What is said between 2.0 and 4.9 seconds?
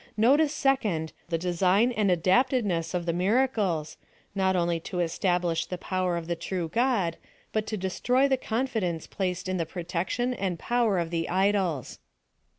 adaptedness of 66 PHILOSOPHY OF THE the miracles, not only